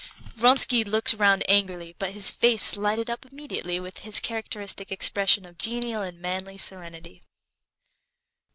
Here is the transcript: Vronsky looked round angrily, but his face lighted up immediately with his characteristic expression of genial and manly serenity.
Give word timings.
Vronsky 0.35 0.83
looked 0.83 1.13
round 1.13 1.43
angrily, 1.47 1.95
but 1.99 2.09
his 2.13 2.31
face 2.31 2.75
lighted 2.75 3.07
up 3.07 3.23
immediately 3.23 3.79
with 3.79 3.99
his 3.99 4.19
characteristic 4.19 4.91
expression 4.91 5.45
of 5.45 5.59
genial 5.59 6.01
and 6.01 6.19
manly 6.19 6.57
serenity. 6.57 7.21